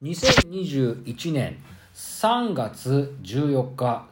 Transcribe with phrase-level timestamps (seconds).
[0.00, 1.58] 2021年
[1.92, 4.06] 3月14日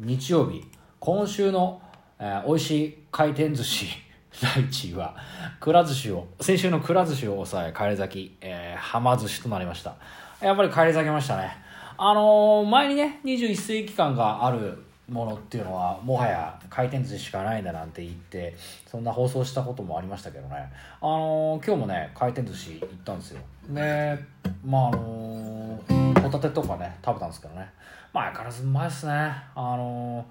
[0.00, 0.64] 日曜日。
[0.98, 1.80] 今週の、
[2.18, 3.86] えー、美味しい回転寿司
[4.42, 5.14] 第1位は
[5.60, 9.94] くら寿司を先週のくら寿司を抑え帰り咲き、えー、はま寿司となりました。
[10.40, 11.56] やっぱり帰り咲きましたね。
[11.96, 18.56] あのー、前にね21世紀間があるものっていうのはもはや回転寿司しかないんだなんて言って
[18.86, 20.72] そんな放送したこともありましたけどね。
[21.00, 23.40] あのー、今日もね回転寿司行ったんですよ。
[23.68, 24.16] で
[24.64, 27.68] まああのー、ホタテとかね食べたんですけどね。
[28.12, 29.12] まあ相変わらずうまいっすね。
[29.12, 30.24] あの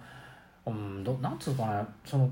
[0.65, 2.29] ー、うんどなんつうかねその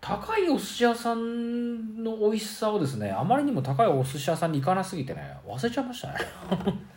[0.00, 6.14] 高いお寿司屋さんの美味しさをですねあまりにも高いお寿司屋さんに行かなすぎてね忘れちゃいましたね。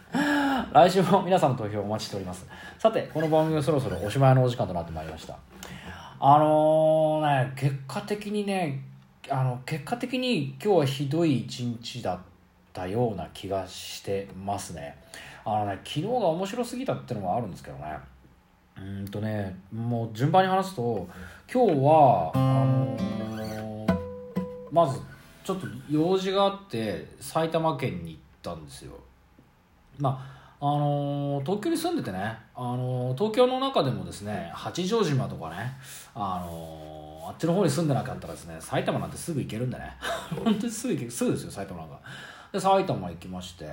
[0.74, 2.46] 来週も皆さんの投票お待ちしております。
[2.78, 5.38] さてこの番組はそろそろおしまいのお時間となってまいりました。
[6.20, 8.84] あのー、ね結果的にね
[9.30, 12.20] あの結果的に今日はひどい一日だっ
[12.74, 14.98] たような気がしてますね。
[15.46, 17.98] あのね昨日が面白すぎたってのもあるんですけどね。
[18.78, 21.08] うんとねもう順番に話すと
[21.52, 23.98] 今日はあのー、
[24.72, 25.00] まず
[25.44, 28.92] ちょっと用事があって埼玉県に行ったんですよ。
[29.98, 35.56] まああのー、東京に住んでてね、あのー、東京の中でもですね八丈島とかね、
[36.16, 39.96] あのー、あっちの方に住んでなかったらですね埼玉なんてすぐ行けるんでね。
[40.44, 42.00] 本当にすぐ行けすぐですよ埼玉なんか。
[42.52, 43.68] で埼玉行きまして。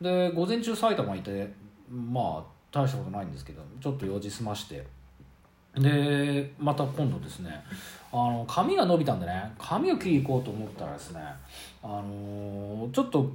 [0.00, 1.52] で午前中埼玉いて
[1.90, 4.86] まあ大したことないんですけどちょっと用事済まして。
[5.74, 7.64] でまた今度ですね
[8.12, 11.20] あの髪が伸びたんでね髪を切り行こうと思ったらですね
[11.82, 13.30] あのちょっと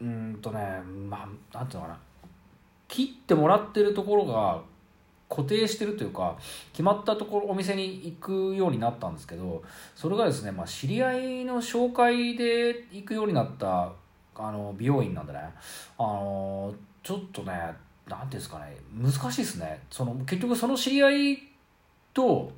[0.00, 0.60] うんとね
[1.08, 1.98] まあなんていうのかな
[2.94, 4.62] 切ってもらってるところが
[5.28, 6.36] 固定してるというか
[6.70, 9.64] 決まったところお店に行くようになったんですけど
[9.96, 13.90] それがですね、まあ、知り合いの紹介で行くようになった
[14.36, 15.40] あの美容院なんでね
[15.98, 17.52] あのちょっとね
[18.06, 19.80] 何ていうんですかね難しいですね。
[19.90, 21.38] その結局その知り合い
[22.12, 22.52] と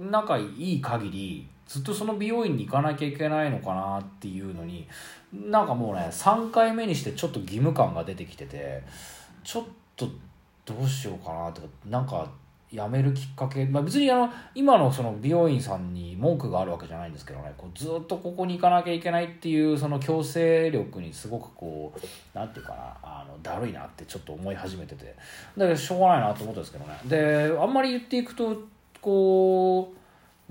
[0.00, 4.88] 仲いい限りずっとその美容院に行かなきゃいけないのかなっていうのに
[5.32, 8.82] なんかもうね3回目にしてちょっと義務感が出てきてて
[9.48, 9.64] ちょっ
[9.96, 10.06] と
[10.66, 12.30] どうしようかなとかなんか
[12.70, 22.00] 辞めるきっかけ、まあ、別にあの今のその美容院さんに文句があるわけじゃないんですけどねこうずっとここに行かなきゃいけないっていうその強制力にすごくこう
[22.34, 25.16] 何て言うかなあのだるいなってちょっと思い始めてて。
[25.56, 26.98] だけどしょうがないなと思ったんですけどね。
[27.06, 28.54] であんまり言っていくと
[29.00, 29.94] こ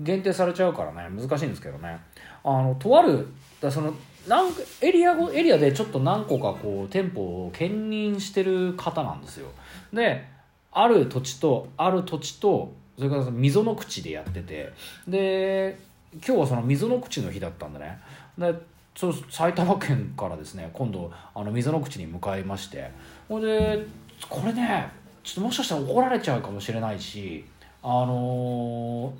[0.00, 2.00] う限定されちゃうからね難しいんですけどね。
[2.42, 3.28] あのとある
[3.60, 3.94] だその
[4.26, 9.48] なんエリアエリアでちょっと何個かこう店舗を兼任してる方なんですよ。
[9.92, 10.26] で
[10.72, 14.72] ある土地とある土地とそれからその溝の口でやってて。
[15.06, 15.78] で
[16.14, 17.98] 今日はその溝の口の日だったんでね。
[18.38, 18.54] で
[18.96, 22.90] そ埼玉県からですね今度あの溝の口に向かいまして。
[23.28, 23.86] ほんで
[24.28, 24.90] これね
[25.22, 27.44] ちょっともしかしたら怒られちゃうかもしれないし
[27.82, 29.12] あの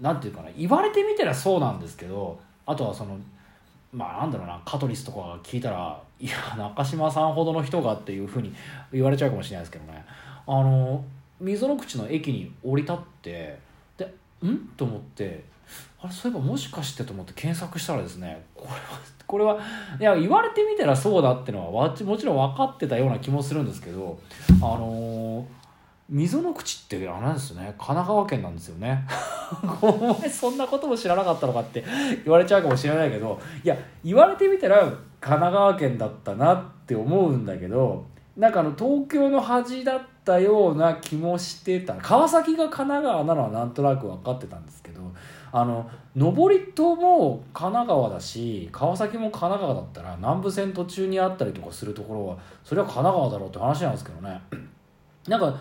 [0.00, 3.18] 何、ー、て言うかな言われてみたらそうなんですけどあとはその
[3.92, 8.52] まあなんだろうな香取とかが聞いたらいや中島さんほどの人がっていうふうに
[8.92, 10.04] 言われちゃうかもしれないですけどね。
[10.46, 11.04] あの
[11.40, 13.58] 溝の口の駅に降り立って
[13.96, 14.04] で
[14.44, 14.56] ん？
[14.76, 15.44] と思って
[16.00, 18.78] あれそういえばもしかしてと思って検索したらですねこれは
[19.26, 19.58] これは
[20.00, 24.18] いや言われてみたらそうだってのはもちろん分かってたような気もするんですけど
[24.60, 25.57] あのー
[26.08, 27.74] 溝の口ってあれなんですね。
[27.76, 29.06] 神奈川県なんですよね。
[29.82, 31.84] お前そんなことも知らなかったのかって
[32.24, 41.94] 言われちゃうかもしれないけどいや言われてみたら神奈川県だったなって思うんだけどなんかあの東京の恥だったような気もしてた。
[41.96, 45.02] 川崎が神奈川なのはなんとなく分かってたんですけど
[45.52, 54.40] あの上り戸も神奈川だし川崎も神奈川だったら南武線途中にあったりとかするところはそれは神奈川だろうって話なんですけどね。
[55.26, 55.54] なんか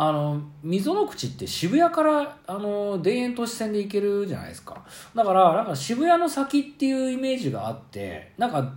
[0.00, 4.84] あの溝の口って渋谷からあの田園都市線で行けるじゃないですか。
[5.12, 8.74] だからなんか渋谷の先っていうイメージがあってなんか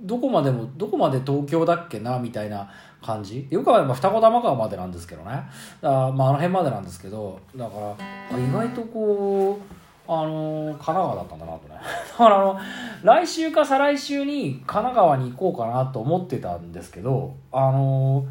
[0.00, 2.70] どこまでもどこまで東京だっけなみたいな
[3.02, 3.46] 感じ。
[3.50, 5.42] よくは二子玉川までなんですけどね。
[5.82, 7.94] だ、まあ、あの辺までなんですけどだか
[8.32, 11.74] ら意外とこうあの神奈川だったんだなとね。
[12.12, 12.58] だからあの
[13.02, 18.24] 来週か再来週に神奈川に行こうかなと思ってたんですけどあの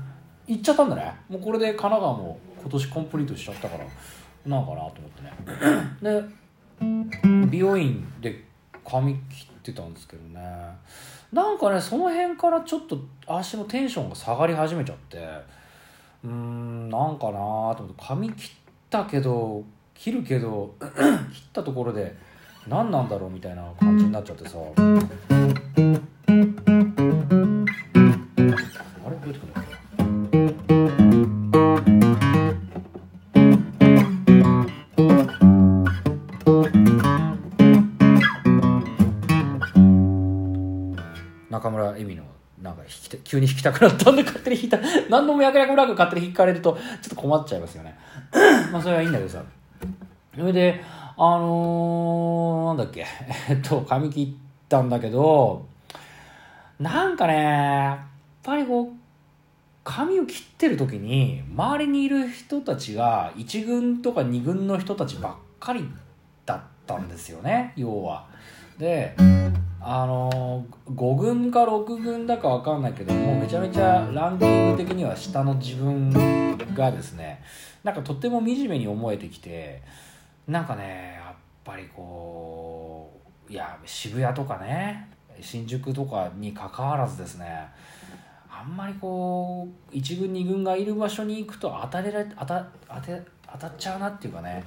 [0.48, 1.14] 行っちゃったんだね。
[1.30, 3.86] もうこれで神奈川も今年コンプリートしちゃったから
[4.46, 5.32] なんかなと思ってね。
[6.02, 8.44] で美容院で
[8.86, 10.42] 髪切ってたんですけどね。
[11.32, 15.18] なんかねその辺からちょっと足のテンションが下がり始めちゃって
[16.24, 18.50] うーんなんかなと思って髪切っ
[18.90, 19.64] たけど
[19.94, 20.76] 切るけど
[21.34, 22.16] 切ったところで
[22.68, 24.58] 何なんだろうみたいな感じになっちゃってさ
[42.88, 44.78] き急に弾きたくなったんで勝手に弾いた。
[45.10, 47.98] 何度も脈絡なく勝手に弾かれるとちょっと困っちゃいますよね。
[48.72, 49.44] まあそれはいいんだけどさ。
[50.36, 50.84] それで
[51.18, 53.06] あのー、なんだっけ。
[53.50, 55.66] えっと髪切ったんだけど
[56.80, 58.08] なんかねやっ
[58.44, 58.88] ぱりこう
[59.84, 65.88] 髪を切ってる時に周りにいる人たちが1軍とか2軍の人たちばっかり
[66.46, 68.26] だったんですよね要は。
[68.78, 69.16] で
[69.80, 76.12] あの5軍か6軍だか分かんないけどもうめちゃめちゃランキング的には下の自分
[76.74, 77.44] がですね
[77.84, 79.82] なんかとっても惨めに思えてきて
[80.48, 83.12] なんかねやっぱりこ
[83.48, 85.10] ういや渋谷とかね
[85.42, 87.68] 新宿とかにかかわらずですね
[88.50, 93.22] あんまりこう1軍2軍がいる場所に行くと当たれら当た当て
[93.52, 94.64] 当たっちゃうなっていうかね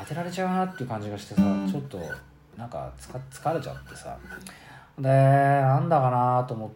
[0.00, 2.00] 当てられちゃうなっていう感じがしてさちょっと
[2.58, 4.18] なんか疲れちゃってさ。
[4.98, 6.70] でなんだかなと思っ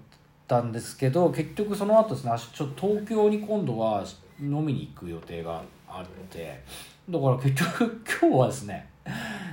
[0.47, 4.05] たんですけど結局その後ですねちょ東京に今度は
[4.41, 6.63] 飲みに行く予定があって
[7.11, 8.89] だから結局 今日はですね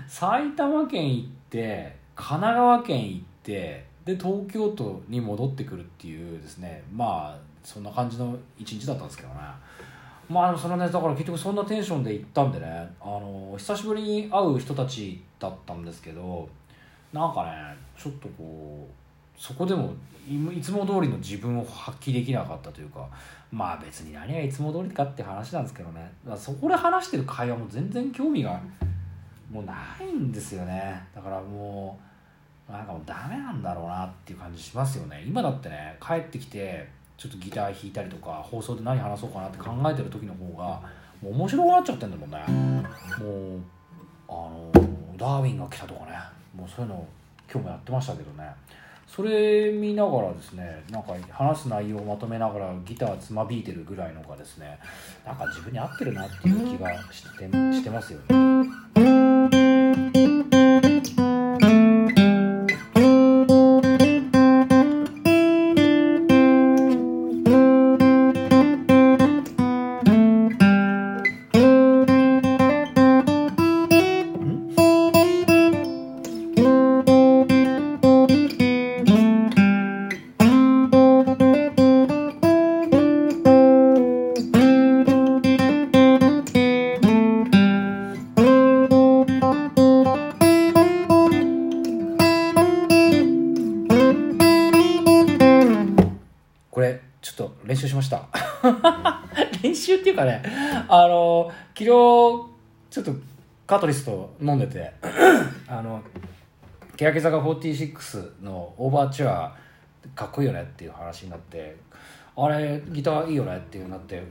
[0.07, 9.35] 埼玉県行って神奈川県行ってで東京都に戻ってくるっていうですねまあそんな感じの一日だったんですけどね。
[10.29, 16.47] まあそのねだから結局そんなテンションで行ったんでねあの久しぶりに会う人たちだったんですけど
[17.11, 17.51] なんかね
[17.97, 19.91] ちょっとこうそこでも
[20.27, 23.07] いつも通りの自分を発揮できなかったというか
[23.51, 26.11] まあ別に何がいつも通りかって話なんですけどね。
[26.37, 28.61] そこで話してる会話も全然興味が
[29.51, 31.01] もうないんですよね。
[31.15, 31.97] だからも
[32.69, 35.23] うなんかもうダメなんだろうなっていう感じしますよね。
[35.25, 36.87] 今だってね帰ってきて
[37.19, 40.81] ちょっとギター弾いたりとか放送で何話そうかなって考えてる時の方が
[41.21, 42.37] もう面白くなっちゃってんだもんね。
[43.19, 43.61] もう
[44.29, 44.71] あの
[45.17, 46.13] ダーウィンが来たとかね。
[46.55, 47.05] もうそういうの
[47.51, 48.49] 今日もやってましたけどね。
[49.05, 54.79] それ見ながらですねなんか話す内容をまとめながらギターつまびいてるぐらいのがですね
[55.25, 58.25] なんか自分に合ってるなっていう気がしてしてますよね。
[100.13, 100.43] かね
[100.87, 102.47] あの昨日ちょ
[103.01, 103.13] っと
[103.67, 104.91] カトリスと飲んでて
[105.67, 106.01] あの
[106.97, 109.55] 欅坂46のオーバーチュア
[110.15, 111.77] かっこいいよねっていう話になって
[112.35, 114.23] あれギターいいよねっていうなって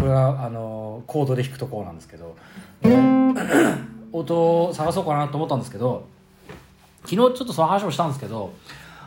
[0.00, 2.36] これはあのコードで弾くところなんですけど
[4.12, 6.06] 音を探そうかなと思ったんですけど
[7.06, 8.52] 昨日ちょっとその話をしたんですけど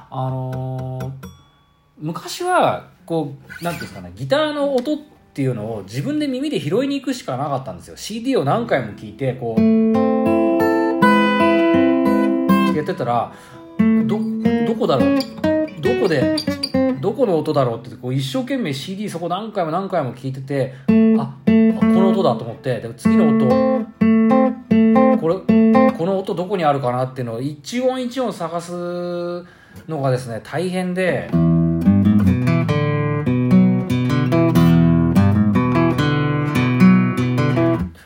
[0.10, 1.12] あのー
[2.02, 4.98] 昔はこう何ていうんですかねギターの音っ
[5.34, 7.98] ていうのを自分で耳で拾いに行くしかなかったんですよ。
[7.98, 9.62] CD を何回も聴いてこう
[12.76, 13.34] やってたら
[14.06, 14.18] ど
[14.66, 15.20] どこだろう？
[15.82, 16.38] どこで
[17.02, 23.99] どこの音だろうってこう一生懸命 CD そこ何回も何回も聴いててあこの音だと思ってで次の音
[25.20, 28.72] これこの音どこにあるかなっていうのを一音一音探す
[29.88, 31.30] のがですね大変で。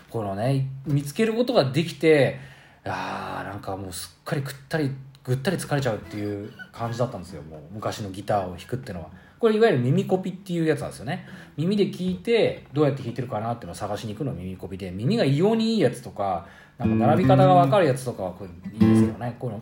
[0.10, 2.40] このね見つけることができて
[2.84, 4.92] あーなんかもうすっかりぐったり
[5.24, 9.10] ぐったり疲れちゃうっていう感じだったんですよもう昔のギターを弾くっていうのは
[9.44, 11.28] これいわゆる耳コピっていうやつなんですよね。
[11.58, 14.90] 耳で聞いてどうやって弾いてるかなっていうのを探しに行くのが耳コピで。
[14.90, 16.48] 耳が異様にいいやつとか
[16.78, 19.36] なんか並び方が分かるやつとかはこれいいですけどね。
[19.38, 19.60] この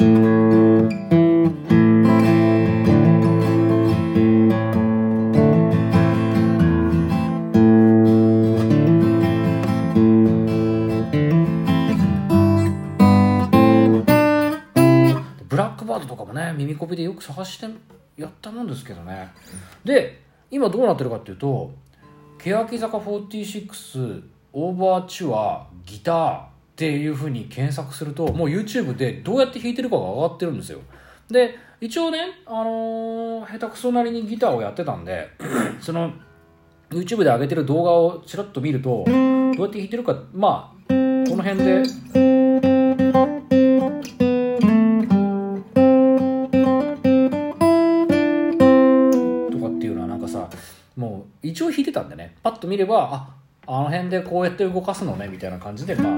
[16.53, 17.67] 耳コピでよく探して
[18.21, 19.31] やったもんですけどね。
[19.83, 21.71] で今どうなってるかっていうと
[22.37, 24.23] 欅坂46
[24.53, 30.79] オーバーチュアギターっていうふうに検索するともう YouTube でどうやって弾いてるかが上がってるんですよ。
[31.29, 35.29] で一応ね、あのー、下手くそなりにギターをやってたんで
[35.79, 36.11] その
[36.91, 40.93] YouTube で上げてる動画をちらっと見るとどうやって弾いてるかまあこ
[41.35, 42.90] の辺で
[51.71, 56.17] 弾いてたんでねパッと見ればああの辺でこうやって動かすのねみたいな感じでまあ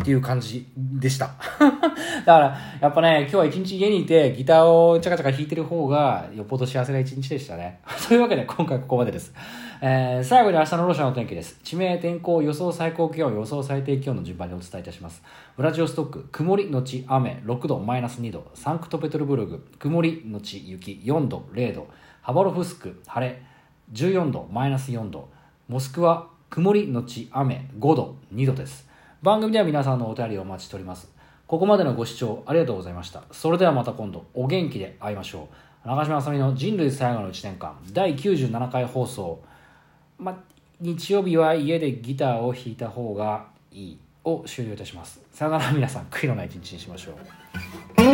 [0.00, 1.35] っていう感じでした。
[1.70, 1.80] だ
[2.24, 7.80] から、やっぱね、今日は一日家にいて、ギターをチャカチャカ弾いてる方が、よっぽど幸せな一日でしたね。
[8.08, 9.34] というわけで、今回ここまでです。
[9.80, 11.58] えー、最後に明日のロシアの天気です。
[11.62, 15.22] 地名、天候、予想最高気温、予想最低気温の順番にお伝えいたします。
[15.56, 18.46] ウラジオストック、曇りのち雨、6度、マイナス2度。
[18.54, 21.88] サンクトペテルブルグ、曇りのち雪、4度、0度。
[22.22, 23.42] ハバロフスク、晴れ、
[23.92, 25.28] 14度、マイナス4度。
[25.68, 28.88] モスクワ、曇りのち雨、5度、2度です。
[29.22, 31.15] 番組では皆さんのお便りをお待ちしております。
[31.46, 33.22] ここまでのご視聴ありがとうございました。
[33.30, 35.48] それではまた今度、お元気で会いましょ
[35.84, 35.88] う。
[35.88, 39.40] 長嶋あさみの人類最後の1年間、第97回放送。
[40.18, 40.42] ま、
[40.80, 45.20] 日曜日は家でギターを弾いた方がいいを終了いたします。
[45.30, 47.12] さよなら皆さん、悔いのない一日にしましょ
[48.02, 48.05] う。